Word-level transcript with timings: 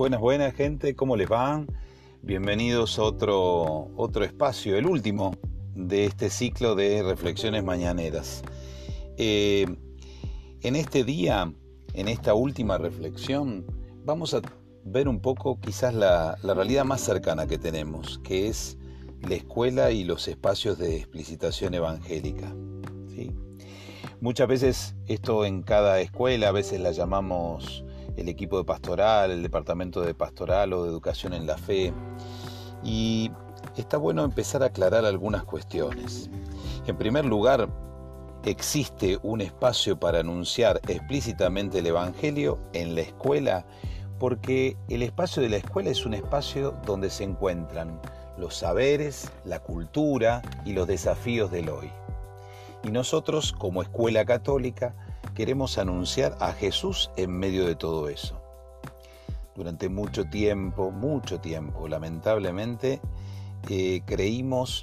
Buenas, 0.00 0.20
buenas 0.20 0.54
gente, 0.54 0.96
¿cómo 0.96 1.14
les 1.14 1.28
van? 1.28 1.66
Bienvenidos 2.22 2.98
a 2.98 3.02
otro, 3.02 3.90
otro 3.96 4.24
espacio, 4.24 4.78
el 4.78 4.86
último 4.86 5.36
de 5.74 6.06
este 6.06 6.30
ciclo 6.30 6.74
de 6.74 7.02
reflexiones 7.02 7.62
mañaneras. 7.62 8.42
Eh, 9.18 9.66
en 10.62 10.76
este 10.76 11.04
día, 11.04 11.52
en 11.92 12.08
esta 12.08 12.32
última 12.32 12.78
reflexión, 12.78 13.66
vamos 14.02 14.32
a 14.32 14.40
ver 14.86 15.06
un 15.06 15.20
poco 15.20 15.60
quizás 15.60 15.92
la, 15.92 16.34
realidad 16.42 16.86
más 16.86 17.02
cercana 17.02 17.46
que 17.46 17.58
tenemos, 17.58 18.20
que 18.20 18.48
es 18.48 18.78
la 19.28 19.34
escuela 19.34 19.90
y 19.90 20.04
los 20.04 20.28
espacios 20.28 20.78
de 20.78 20.96
explicitación 20.96 21.74
evangélica. 21.74 22.56
¿sí? 23.14 23.36
Muchas 24.22 24.48
veces 24.48 24.94
esto 25.08 25.44
en 25.44 25.60
cada 25.60 26.00
escuela, 26.00 26.48
a 26.48 26.52
veces 26.52 26.80
la 26.80 26.92
llamamos 26.92 27.84
el 28.20 28.28
equipo 28.28 28.58
de 28.58 28.64
pastoral, 28.64 29.30
el 29.30 29.42
departamento 29.42 30.02
de 30.02 30.14
pastoral 30.14 30.72
o 30.72 30.84
de 30.84 30.90
educación 30.90 31.32
en 31.32 31.46
la 31.46 31.56
fe. 31.56 31.92
Y 32.84 33.30
está 33.76 33.96
bueno 33.96 34.24
empezar 34.24 34.62
a 34.62 34.66
aclarar 34.66 35.04
algunas 35.04 35.44
cuestiones. 35.44 36.30
En 36.86 36.96
primer 36.96 37.24
lugar, 37.24 37.68
existe 38.44 39.18
un 39.22 39.40
espacio 39.40 39.98
para 39.98 40.20
anunciar 40.20 40.80
explícitamente 40.86 41.78
el 41.78 41.86
Evangelio 41.86 42.58
en 42.72 42.94
la 42.94 43.02
escuela, 43.02 43.66
porque 44.18 44.76
el 44.88 45.02
espacio 45.02 45.42
de 45.42 45.48
la 45.48 45.56
escuela 45.56 45.90
es 45.90 46.04
un 46.04 46.14
espacio 46.14 46.74
donde 46.84 47.10
se 47.10 47.24
encuentran 47.24 48.00
los 48.36 48.54
saberes, 48.54 49.30
la 49.44 49.60
cultura 49.60 50.42
y 50.64 50.72
los 50.72 50.86
desafíos 50.86 51.50
del 51.50 51.70
hoy. 51.70 51.90
Y 52.82 52.90
nosotros, 52.90 53.52
como 53.52 53.82
escuela 53.82 54.24
católica, 54.24 54.94
queremos 55.40 55.78
anunciar 55.78 56.36
a 56.38 56.52
Jesús 56.52 57.10
en 57.16 57.30
medio 57.30 57.64
de 57.64 57.74
todo 57.74 58.10
eso. 58.10 58.38
Durante 59.56 59.88
mucho 59.88 60.26
tiempo, 60.26 60.90
mucho 60.90 61.40
tiempo, 61.40 61.88
lamentablemente, 61.88 63.00
eh, 63.70 64.02
creímos 64.04 64.82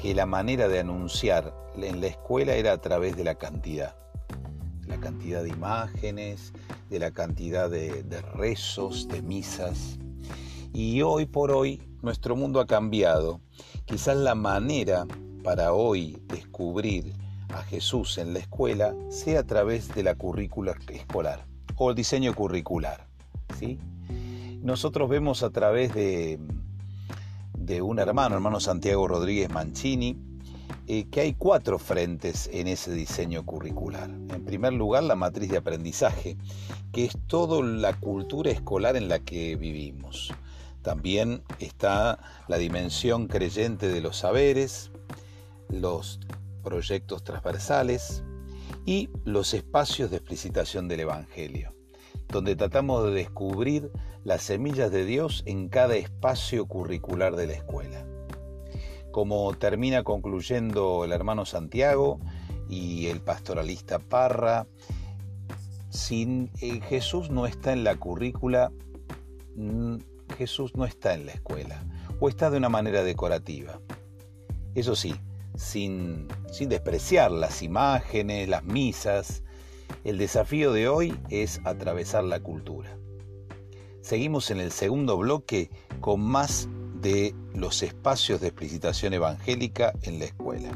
que 0.00 0.14
la 0.14 0.24
manera 0.24 0.68
de 0.68 0.78
anunciar 0.78 1.52
en 1.74 2.00
la 2.00 2.06
escuela 2.06 2.54
era 2.54 2.72
a 2.72 2.80
través 2.80 3.16
de 3.16 3.24
la 3.24 3.34
cantidad. 3.34 3.96
La 4.86 5.00
cantidad 5.00 5.42
de 5.42 5.48
imágenes, 5.48 6.52
de 6.88 7.00
la 7.00 7.10
cantidad 7.10 7.68
de, 7.68 8.04
de 8.04 8.22
rezos, 8.22 9.08
de 9.08 9.22
misas. 9.22 9.98
Y 10.72 11.02
hoy 11.02 11.26
por 11.26 11.50
hoy 11.50 11.82
nuestro 12.00 12.36
mundo 12.36 12.60
ha 12.60 12.66
cambiado. 12.66 13.40
Quizás 13.86 14.16
la 14.16 14.36
manera 14.36 15.04
para 15.42 15.72
hoy 15.72 16.22
descubrir 16.28 17.12
a 17.50 17.62
Jesús 17.62 18.18
en 18.18 18.32
la 18.32 18.40
escuela 18.40 18.94
sea 19.08 19.40
a 19.40 19.44
través 19.44 19.94
de 19.94 20.02
la 20.02 20.14
currícula 20.14 20.74
escolar 20.88 21.46
o 21.76 21.90
el 21.90 21.96
diseño 21.96 22.34
curricular. 22.34 23.06
¿sí? 23.58 23.78
Nosotros 24.62 25.08
vemos 25.08 25.42
a 25.42 25.50
través 25.50 25.94
de, 25.94 26.38
de 27.56 27.82
un 27.82 27.98
hermano, 27.98 28.34
hermano 28.34 28.60
Santiago 28.60 29.06
Rodríguez 29.06 29.50
Mancini, 29.50 30.16
eh, 30.88 31.08
que 31.10 31.20
hay 31.20 31.34
cuatro 31.34 31.78
frentes 31.78 32.48
en 32.52 32.68
ese 32.68 32.92
diseño 32.92 33.44
curricular. 33.44 34.08
En 34.08 34.44
primer 34.44 34.72
lugar, 34.72 35.02
la 35.02 35.16
matriz 35.16 35.50
de 35.50 35.56
aprendizaje, 35.56 36.36
que 36.92 37.04
es 37.04 37.18
toda 37.26 37.62
la 37.62 37.92
cultura 37.94 38.52
escolar 38.52 38.96
en 38.96 39.08
la 39.08 39.18
que 39.18 39.56
vivimos. 39.56 40.32
También 40.82 41.42
está 41.58 42.20
la 42.46 42.58
dimensión 42.58 43.26
creyente 43.26 43.88
de 43.88 44.00
los 44.00 44.18
saberes, 44.18 44.92
los 45.68 46.20
proyectos 46.66 47.22
transversales 47.22 48.24
y 48.84 49.08
los 49.24 49.54
espacios 49.54 50.10
de 50.10 50.16
explicitación 50.16 50.88
del 50.88 50.98
Evangelio, 50.98 51.76
donde 52.26 52.56
tratamos 52.56 53.04
de 53.04 53.12
descubrir 53.12 53.92
las 54.24 54.42
semillas 54.42 54.90
de 54.90 55.04
Dios 55.04 55.44
en 55.46 55.68
cada 55.68 55.94
espacio 55.94 56.66
curricular 56.66 57.36
de 57.36 57.46
la 57.46 57.52
escuela. 57.52 58.04
Como 59.12 59.54
termina 59.54 60.02
concluyendo 60.02 61.04
el 61.04 61.12
hermano 61.12 61.46
Santiago 61.46 62.18
y 62.68 63.06
el 63.06 63.20
pastoralista 63.20 64.00
Parra, 64.00 64.66
si 65.90 66.50
eh, 66.60 66.80
Jesús 66.80 67.30
no 67.30 67.46
está 67.46 67.72
en 67.72 67.84
la 67.84 67.94
currícula, 67.94 68.72
mm, 69.54 69.98
Jesús 70.36 70.74
no 70.74 70.84
está 70.84 71.14
en 71.14 71.26
la 71.26 71.32
escuela, 71.32 71.84
o 72.18 72.28
está 72.28 72.50
de 72.50 72.56
una 72.56 72.68
manera 72.68 73.04
decorativa. 73.04 73.80
Eso 74.74 74.96
sí, 74.96 75.14
sin, 75.56 76.28
despreciar 76.60 77.30
las 77.30 77.62
imágenes, 77.62 78.48
las 78.48 78.64
misas. 78.64 79.42
El 80.04 80.18
desafío 80.18 80.72
de 80.72 80.88
hoy 80.88 81.18
es 81.30 81.60
atravesar 81.64 82.24
la 82.24 82.40
cultura. 82.40 82.96
Seguimos 84.00 84.50
en 84.50 84.60
el 84.60 84.70
segundo 84.70 85.16
bloque 85.16 85.70
con 86.00 86.20
más 86.20 86.68
de 87.00 87.34
los 87.54 87.82
espacios 87.82 88.40
de 88.40 88.48
explicitación 88.48 89.14
evangélica 89.14 89.92
en 90.02 90.18
la 90.18 90.26
escuela. 90.26 90.70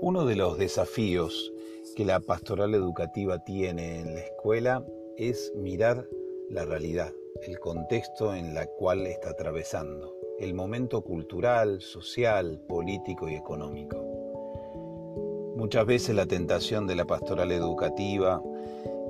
Uno 0.00 0.26
de 0.26 0.34
los 0.34 0.58
desafíos 0.58 1.52
que 1.94 2.04
la 2.04 2.20
pastoral 2.20 2.74
educativa 2.74 3.38
tiene 3.44 4.00
en 4.00 4.14
la 4.14 4.20
escuela 4.20 4.84
es 5.16 5.52
mirar 5.56 6.08
la 6.50 6.64
realidad, 6.64 7.12
el 7.46 7.58
contexto 7.58 8.34
en 8.34 8.56
el 8.56 8.68
cual 8.78 9.06
está 9.06 9.30
atravesando, 9.30 10.14
el 10.38 10.54
momento 10.54 11.02
cultural, 11.02 11.80
social, 11.80 12.60
político 12.68 13.28
y 13.28 13.34
económico. 13.34 13.96
Muchas 15.56 15.86
veces 15.86 16.14
la 16.14 16.26
tentación 16.26 16.86
de 16.86 16.96
la 16.96 17.04
pastoral 17.04 17.52
educativa 17.52 18.42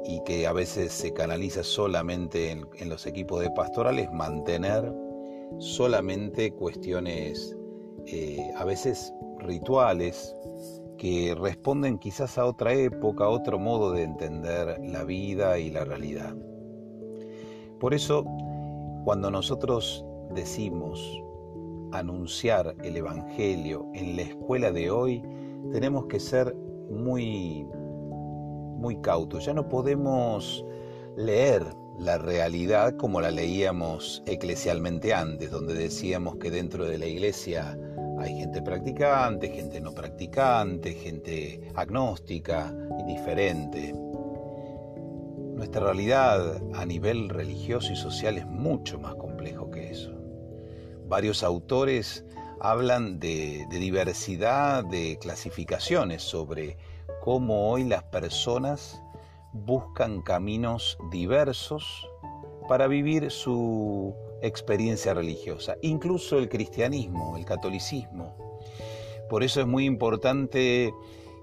y 0.04 0.22
que 0.24 0.46
a 0.46 0.52
veces 0.52 0.92
se 0.92 1.12
canaliza 1.12 1.62
solamente 1.62 2.50
en, 2.50 2.88
los 2.88 3.06
equipos 3.06 3.40
de 3.40 3.50
pastoral 3.50 3.98
es 3.98 4.10
mantener 4.12 4.92
solamente 5.58 6.50
cuestiones 6.52 7.56
eh, 8.06 8.50
a 8.56 8.64
veces 8.64 9.12
rituales, 9.38 10.34
que 11.02 11.34
responden 11.34 11.98
quizás 11.98 12.38
a 12.38 12.46
otra 12.46 12.74
época, 12.74 13.24
a 13.24 13.28
otro 13.28 13.58
modo 13.58 13.90
de 13.90 14.04
entender 14.04 14.78
la 14.84 15.02
vida 15.02 15.58
y 15.58 15.68
la 15.68 15.84
realidad. 15.84 16.32
Por 17.80 17.92
eso, 17.92 18.24
cuando 19.02 19.28
nosotros 19.28 20.06
decimos 20.32 21.20
anunciar 21.90 22.76
el 22.84 22.96
Evangelio 22.96 23.84
en 23.94 24.14
la 24.14 24.22
escuela 24.22 24.70
de 24.70 24.92
hoy, 24.92 25.20
tenemos 25.72 26.06
que 26.06 26.20
ser 26.20 26.54
muy, 26.88 27.66
muy 28.76 28.96
cautos. 29.00 29.44
Ya 29.46 29.54
no 29.54 29.68
podemos 29.68 30.64
leer 31.16 31.64
la 31.98 32.18
realidad 32.18 32.96
como 32.96 33.20
la 33.20 33.32
leíamos 33.32 34.22
eclesialmente 34.26 35.12
antes, 35.12 35.50
donde 35.50 35.74
decíamos 35.74 36.36
que 36.36 36.52
dentro 36.52 36.84
de 36.84 36.98
la 36.98 37.06
iglesia 37.06 37.76
hay 38.22 38.38
gente 38.38 38.62
practicante, 38.62 39.48
gente 39.48 39.80
no 39.80 39.92
practicante, 39.92 40.94
gente 40.94 41.72
agnóstica, 41.74 42.72
indiferente. 43.00 43.92
Nuestra 45.54 45.84
realidad 45.84 46.62
a 46.74 46.86
nivel 46.86 47.28
religioso 47.28 47.92
y 47.92 47.96
social 47.96 48.38
es 48.38 48.46
mucho 48.46 48.98
más 48.98 49.14
complejo 49.16 49.70
que 49.70 49.90
eso. 49.90 50.12
Varios 51.08 51.42
autores 51.42 52.24
hablan 52.60 53.18
de, 53.18 53.66
de 53.70 53.78
diversidad 53.78 54.84
de 54.84 55.18
clasificaciones 55.20 56.22
sobre 56.22 56.78
cómo 57.20 57.70
hoy 57.70 57.84
las 57.84 58.04
personas 58.04 59.02
buscan 59.52 60.22
caminos 60.22 60.96
diversos 61.10 62.08
para 62.68 62.86
vivir 62.86 63.30
su 63.30 64.14
experiencia 64.42 65.14
religiosa, 65.14 65.76
incluso 65.80 66.38
el 66.38 66.48
cristianismo, 66.48 67.36
el 67.36 67.44
catolicismo. 67.44 68.36
Por 69.28 69.42
eso 69.42 69.60
es 69.60 69.66
muy 69.66 69.86
importante 69.86 70.92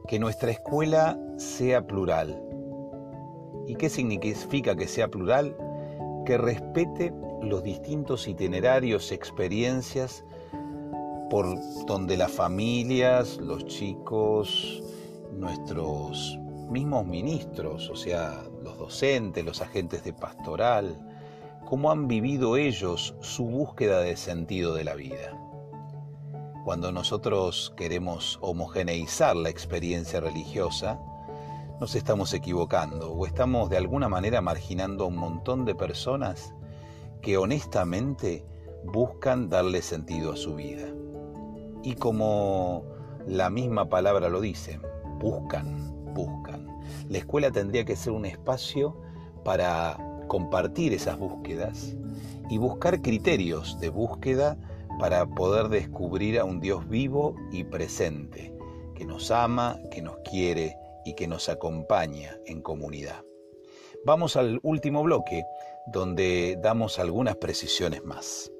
que 0.07 0.19
nuestra 0.19 0.51
escuela 0.51 1.19
sea 1.37 1.87
plural. 1.87 2.41
¿Y 3.67 3.75
qué 3.75 3.89
significa 3.89 4.75
que 4.75 4.87
sea 4.87 5.09
plural? 5.09 5.55
Que 6.25 6.37
respete 6.37 7.13
los 7.41 7.63
distintos 7.63 8.27
itinerarios, 8.27 9.11
experiencias 9.11 10.23
por 11.29 11.45
donde 11.85 12.17
las 12.17 12.31
familias, 12.31 13.37
los 13.37 13.65
chicos, 13.67 14.83
nuestros 15.31 16.37
mismos 16.69 17.05
ministros, 17.05 17.89
o 17.89 17.95
sea, 17.95 18.43
los 18.63 18.77
docentes, 18.77 19.45
los 19.45 19.61
agentes 19.61 20.03
de 20.03 20.13
pastoral, 20.13 21.08
cómo 21.69 21.91
han 21.91 22.07
vivido 22.07 22.57
ellos 22.57 23.13
su 23.21 23.45
búsqueda 23.45 23.99
de 24.01 24.17
sentido 24.17 24.73
de 24.73 24.83
la 24.83 24.95
vida. 24.95 25.39
Cuando 26.65 26.91
nosotros 26.91 27.73
queremos 27.77 28.39
homogeneizar 28.41 29.35
la 29.35 29.49
experiencia 29.49 30.19
religiosa, 30.19 30.99
nos 31.79 31.93
estamos 31.93 32.33
equivocando 32.33 33.11
o 33.11 33.25
estamos 33.27 33.69
de 33.69 33.77
alguna 33.77 34.09
manera 34.09 34.41
marginando 34.41 35.03
a 35.03 35.07
un 35.07 35.17
montón 35.17 35.63
de 35.65 35.75
personas 35.75 36.55
que 37.21 37.37
honestamente 37.37 38.43
buscan 38.83 39.47
darle 39.49 39.83
sentido 39.83 40.33
a 40.33 40.37
su 40.37 40.55
vida. 40.55 40.87
y 41.81 41.95
como 41.95 42.83
la 43.25 43.49
misma 43.49 43.87
palabra 43.87 44.27
lo 44.27 44.41
dice, 44.41 44.81
buscan, 45.19 46.13
buscan. 46.13 46.67
La 47.07 47.19
escuela 47.19 47.51
tendría 47.51 47.85
que 47.85 47.95
ser 47.95 48.11
un 48.11 48.25
espacio 48.25 48.97
para 49.45 50.08
compartir 50.29 50.93
esas 50.93 51.19
búsquedas 51.19 51.97
y 52.49 52.57
buscar 52.57 53.01
criterios 53.01 53.77
de 53.81 53.89
búsqueda 53.89 54.57
para 54.97 55.25
poder 55.25 55.67
descubrir 55.67 56.39
a 56.39 56.45
un 56.45 56.61
Dios 56.61 56.87
vivo 56.87 57.35
y 57.51 57.65
presente, 57.65 58.53
que 58.95 59.03
nos 59.03 59.31
ama, 59.31 59.77
que 59.91 60.01
nos 60.01 60.19
quiere 60.19 60.77
y 61.03 61.15
que 61.15 61.27
nos 61.27 61.49
acompaña 61.49 62.37
en 62.45 62.61
comunidad. 62.61 63.25
Vamos 64.05 64.37
al 64.37 64.59
último 64.63 65.03
bloque, 65.03 65.43
donde 65.87 66.57
damos 66.61 66.99
algunas 66.99 67.35
precisiones 67.35 68.05
más. 68.05 68.51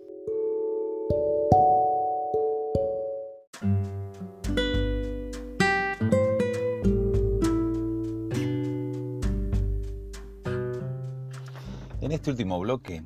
Este 12.19 12.31
último 12.31 12.59
bloque 12.59 13.01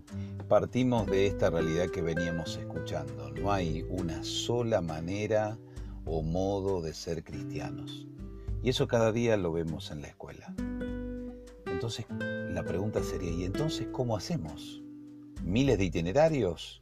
partimos 0.50 1.06
de 1.06 1.27
esta 1.27 1.51
realidad 1.51 1.88
que 1.92 2.01
veníamos 2.01 2.57
escuchando. 2.57 3.30
No 3.30 3.51
hay 3.51 3.86
una 3.88 4.24
sola 4.24 4.81
manera 4.81 5.60
o 6.04 6.24
modo 6.24 6.81
de 6.81 6.95
ser 6.95 7.24
cristianos. 7.24 8.07
Y 8.63 8.69
eso 8.69 8.88
cada 8.88 9.12
día 9.12 9.38
lo 9.38 9.51
vemos 9.51 9.92
en 9.92 10.01
la 10.01 10.07
escuela. 10.07 10.56
Entonces 11.68 12.07
la 12.10 12.63
pregunta 12.63 13.04
sería, 13.04 13.30
¿y 13.30 13.44
entonces 13.44 13.86
cómo 13.92 14.18
hacemos? 14.18 14.81
¿Miles 15.44 15.77
de 15.77 15.86
itinerarios? 15.86 16.81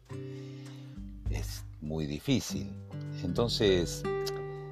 Es 1.29 1.65
muy 1.81 2.05
difícil. 2.05 2.71
Entonces 3.25 4.03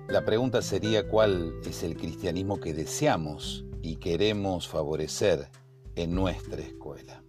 la 0.07 0.23
pregunta 0.23 0.61
sería 0.61 1.09
cuál 1.09 1.55
es 1.65 1.83
el 1.83 1.97
cristianismo 1.97 2.57
que 2.61 2.73
deseamos 2.73 3.65
y 3.81 3.97
queremos 3.97 4.69
favorecer 4.69 5.49
en 5.97 6.15
nuestra 6.15 6.61
escuela. 6.61 7.21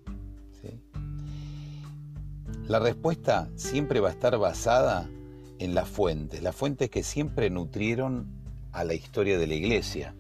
La 2.71 2.79
respuesta 2.79 3.51
siempre 3.57 3.99
va 3.99 4.11
a 4.11 4.13
estar 4.13 4.39
basada 4.39 5.11
en 5.59 5.75
las 5.75 5.89
fuentes, 5.89 6.41
las 6.41 6.55
fuentes 6.55 6.89
que 6.89 7.03
siempre 7.03 7.51
nutrieron 7.51 8.29
a 8.71 8.85
la 8.85 8.95
historia 8.95 9.39
de 9.39 9.49
la 9.49 9.55
iglesia, 9.55 10.15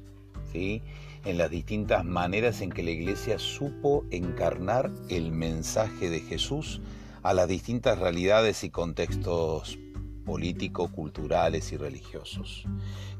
¿sí? 0.50 0.82
en 1.24 1.38
las 1.38 1.48
distintas 1.48 2.04
maneras 2.04 2.60
en 2.60 2.70
que 2.70 2.82
la 2.82 2.90
iglesia 2.90 3.38
supo 3.38 4.04
encarnar 4.10 4.90
el 5.08 5.30
mensaje 5.30 6.10
de 6.10 6.18
Jesús 6.18 6.80
a 7.22 7.34
las 7.34 7.46
distintas 7.46 8.00
realidades 8.00 8.64
y 8.64 8.70
contextos 8.70 9.78
políticos, 10.26 10.90
culturales 10.90 11.70
y 11.70 11.76
religiosos. 11.76 12.64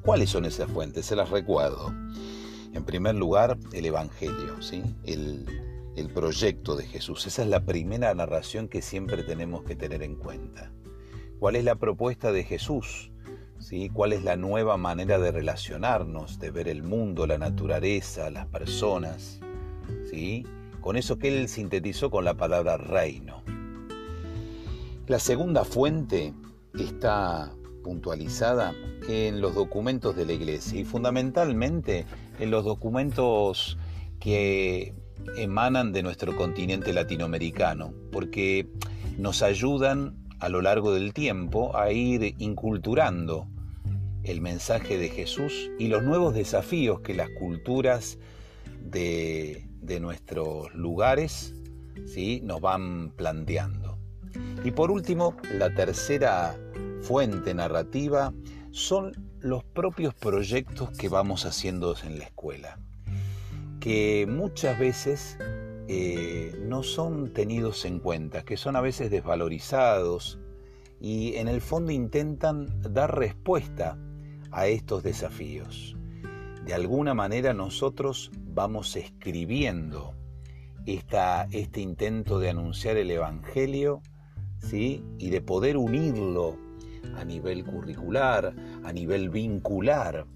¿Cuáles 0.02 0.30
son 0.30 0.44
esas 0.44 0.68
fuentes? 0.68 1.06
Se 1.06 1.14
las 1.14 1.30
recuerdo. 1.30 1.94
En 2.74 2.82
primer 2.84 3.14
lugar, 3.14 3.58
el 3.72 3.86
Evangelio, 3.86 4.60
¿sí? 4.60 4.82
el, 5.04 5.69
el 6.00 6.10
proyecto 6.10 6.76
de 6.76 6.86
Jesús. 6.86 7.26
Esa 7.26 7.42
es 7.42 7.48
la 7.48 7.64
primera 7.64 8.12
narración 8.14 8.68
que 8.68 8.82
siempre 8.82 9.22
tenemos 9.22 9.62
que 9.64 9.76
tener 9.76 10.02
en 10.02 10.16
cuenta. 10.16 10.72
¿Cuál 11.38 11.56
es 11.56 11.64
la 11.64 11.76
propuesta 11.76 12.32
de 12.32 12.42
Jesús? 12.44 13.12
¿Sí? 13.58 13.90
¿Cuál 13.90 14.14
es 14.14 14.24
la 14.24 14.36
nueva 14.36 14.76
manera 14.76 15.18
de 15.18 15.30
relacionarnos, 15.30 16.38
de 16.38 16.50
ver 16.50 16.68
el 16.68 16.82
mundo, 16.82 17.26
la 17.26 17.38
naturaleza, 17.38 18.30
las 18.30 18.46
personas? 18.46 19.40
¿Sí? 20.10 20.46
Con 20.80 20.96
eso 20.96 21.18
que 21.18 21.28
él 21.28 21.48
sintetizó 21.48 22.10
con 22.10 22.24
la 22.24 22.34
palabra 22.34 22.78
reino. 22.78 23.42
La 25.06 25.18
segunda 25.18 25.64
fuente 25.64 26.32
está 26.78 27.52
puntualizada 27.82 28.74
en 29.08 29.40
los 29.40 29.54
documentos 29.54 30.16
de 30.16 30.24
la 30.24 30.32
iglesia 30.32 30.80
y 30.80 30.84
fundamentalmente 30.84 32.06
en 32.38 32.50
los 32.50 32.64
documentos 32.64 33.76
que 34.20 34.94
emanan 35.36 35.92
de 35.92 36.02
nuestro 36.02 36.36
continente 36.36 36.92
latinoamericano, 36.92 37.92
porque 38.12 38.68
nos 39.18 39.42
ayudan 39.42 40.16
a 40.38 40.48
lo 40.48 40.62
largo 40.62 40.92
del 40.92 41.12
tiempo 41.12 41.76
a 41.76 41.92
ir 41.92 42.34
inculturando 42.38 43.46
el 44.24 44.40
mensaje 44.40 44.98
de 44.98 45.08
Jesús 45.08 45.70
y 45.78 45.88
los 45.88 46.02
nuevos 46.02 46.34
desafíos 46.34 47.00
que 47.00 47.14
las 47.14 47.28
culturas 47.38 48.18
de, 48.82 49.66
nuestros 50.00 50.72
lugares 50.74 51.54
nos 52.42 52.60
van 52.60 53.10
planteando. 53.10 53.98
Y 54.64 54.70
por 54.70 54.90
último, 54.90 55.36
la 55.58 55.74
tercera 55.74 56.56
fuente 57.02 57.52
narrativa 57.54 58.32
son 58.70 59.12
los 59.40 59.64
propios 59.64 60.14
proyectos 60.14 60.90
que 60.90 61.08
vamos 61.08 61.44
haciendo 61.44 61.96
en 62.04 62.18
la 62.18 62.24
escuela 62.26 62.78
que 63.80 64.26
muchas 64.28 64.78
veces 64.78 65.38
eh, 65.88 66.54
no 66.66 66.82
son 66.82 67.32
tenidos 67.32 67.84
en 67.84 67.98
cuenta, 67.98 68.44
que 68.44 68.56
son 68.56 68.76
a 68.76 68.80
veces 68.80 69.10
desvalorizados 69.10 70.38
y 71.00 71.34
en 71.36 71.48
el 71.48 71.60
fondo 71.60 71.90
intentan 71.90 72.68
dar 72.82 73.18
respuesta 73.18 73.98
a 74.52 74.66
estos 74.66 75.02
desafíos. 75.02 75.96
De 76.64 76.74
alguna 76.74 77.14
manera 77.14 77.54
nosotros 77.54 78.30
vamos 78.52 78.94
escribiendo 78.96 80.14
este 80.86 81.80
intento 81.80 82.38
de 82.38 82.50
anunciar 82.50 82.96
el 82.96 83.10
Evangelio 83.10 84.02
¿sí? 84.58 85.04
y 85.18 85.30
de 85.30 85.40
poder 85.40 85.76
unirlo 85.76 86.58
a 87.16 87.24
nivel 87.24 87.64
curricular, 87.64 88.54
a 88.84 88.92
nivel 88.92 89.30
vincular 89.30 90.26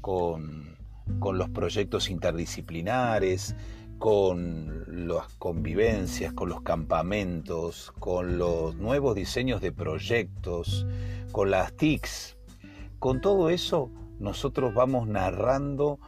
con 0.00 0.71
con 1.18 1.38
los 1.38 1.48
proyectos 1.50 2.10
interdisciplinares, 2.10 3.54
con 3.98 5.06
las 5.06 5.28
convivencias, 5.38 6.32
con 6.32 6.48
los 6.48 6.62
campamentos, 6.62 7.92
con 8.00 8.38
los 8.38 8.74
nuevos 8.76 9.14
diseños 9.14 9.60
de 9.60 9.70
proyectos, 9.70 10.86
con 11.30 11.50
las 11.50 11.72
TICs. 11.74 12.36
Con 12.98 13.20
todo 13.20 13.48
eso 13.48 13.90
nosotros 14.18 14.74
vamos 14.74 15.06
narrando 15.06 16.00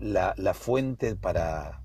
la, 0.00 0.34
la 0.36 0.54
fuente 0.54 1.16
para 1.16 1.82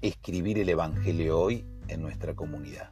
escribir 0.00 0.58
el 0.58 0.68
Evangelio 0.68 1.38
hoy 1.38 1.64
en 1.88 2.02
nuestra 2.02 2.34
comunidad. 2.34 2.90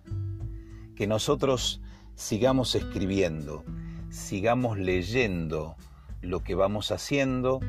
Que 0.95 1.07
nosotros 1.07 1.81
sigamos 2.14 2.75
escribiendo, 2.75 3.64
sigamos 4.11 4.78
leyendo 4.78 5.76
lo 6.21 6.40
que 6.40 6.54
vamos 6.54 6.93
haciendo, 6.93 7.61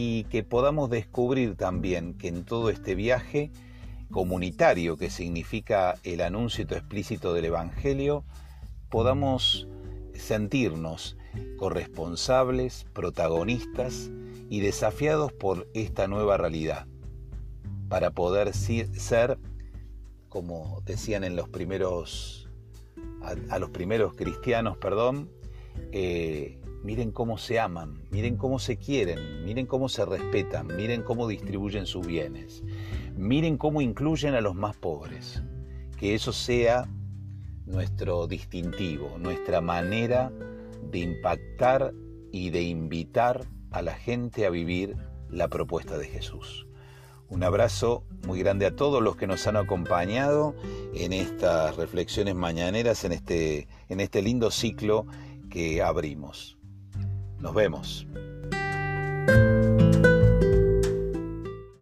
y 0.00 0.22
que 0.30 0.44
podamos 0.44 0.90
descubrir 0.90 1.56
también 1.56 2.14
que 2.14 2.28
en 2.28 2.44
todo 2.44 2.70
este 2.70 2.94
viaje 2.94 3.50
comunitario 4.12 4.96
que 4.96 5.10
significa 5.10 5.96
el 6.04 6.20
anuncio 6.20 6.64
explícito 6.70 7.34
del 7.34 7.46
Evangelio, 7.46 8.22
podamos 8.90 9.66
sentirnos 10.14 11.16
corresponsables, 11.56 12.86
protagonistas 12.92 14.08
y 14.48 14.60
desafiados 14.60 15.32
por 15.32 15.66
esta 15.74 16.06
nueva 16.06 16.36
realidad, 16.36 16.86
para 17.88 18.12
poder 18.12 18.54
ser, 18.54 19.36
como 20.28 20.80
decían 20.84 21.24
en 21.24 21.34
los 21.34 21.48
primeros, 21.48 22.48
a, 23.50 23.58
los 23.58 23.70
primeros 23.70 24.14
cristianos, 24.14 24.76
perdón, 24.76 25.28
eh, 25.92 26.58
Miren 26.82 27.10
cómo 27.10 27.38
se 27.38 27.58
aman, 27.58 28.04
miren 28.10 28.36
cómo 28.36 28.60
se 28.60 28.76
quieren, 28.76 29.44
miren 29.44 29.66
cómo 29.66 29.88
se 29.88 30.04
respetan, 30.06 30.68
miren 30.68 31.02
cómo 31.02 31.26
distribuyen 31.26 31.86
sus 31.86 32.06
bienes, 32.06 32.62
miren 33.16 33.58
cómo 33.58 33.80
incluyen 33.80 34.34
a 34.34 34.40
los 34.40 34.54
más 34.54 34.76
pobres. 34.76 35.42
Que 35.98 36.14
eso 36.14 36.32
sea 36.32 36.88
nuestro 37.66 38.28
distintivo, 38.28 39.18
nuestra 39.18 39.60
manera 39.60 40.30
de 40.90 41.00
impactar 41.00 41.92
y 42.30 42.50
de 42.50 42.62
invitar 42.62 43.44
a 43.72 43.82
la 43.82 43.94
gente 43.94 44.46
a 44.46 44.50
vivir 44.50 44.96
la 45.28 45.48
propuesta 45.48 45.98
de 45.98 46.06
Jesús. 46.06 46.68
Un 47.28 47.42
abrazo 47.42 48.04
muy 48.26 48.38
grande 48.38 48.64
a 48.64 48.74
todos 48.74 49.02
los 49.02 49.16
que 49.16 49.26
nos 49.26 49.46
han 49.48 49.56
acompañado 49.56 50.54
en 50.94 51.12
estas 51.12 51.76
reflexiones 51.76 52.36
mañaneras, 52.36 53.04
en 53.04 53.12
este, 53.12 53.68
en 53.88 54.00
este 54.00 54.22
lindo 54.22 54.50
ciclo 54.50 55.06
que 55.48 55.82
abrimos. 55.82 56.58
Nos 57.40 57.54
vemos. 57.54 58.06